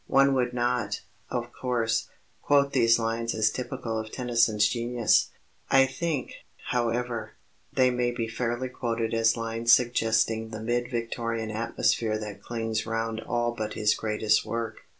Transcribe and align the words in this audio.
One 0.07 0.33
would 0.33 0.51
not, 0.51 1.01
of 1.29 1.53
course, 1.53 2.09
quote 2.41 2.73
these 2.73 2.97
lines 2.97 3.35
as 3.35 3.51
typical 3.51 3.99
of 3.99 4.11
Tennyson's 4.11 4.67
genius. 4.67 5.29
I 5.69 5.85
think, 5.85 6.33
however, 6.71 7.33
they 7.71 7.91
may 7.91 8.09
be 8.09 8.27
fairly 8.27 8.69
quoted 8.69 9.13
as 9.13 9.37
lines 9.37 9.71
suggesting 9.71 10.49
the 10.49 10.59
mid 10.59 10.89
Victorian 10.89 11.51
atmosphere 11.51 12.17
that 12.17 12.41
clings 12.41 12.87
round 12.87 13.19
all 13.21 13.51
but 13.51 13.73
his 13.75 13.93
greatest 13.93 14.43
work. 14.43 14.79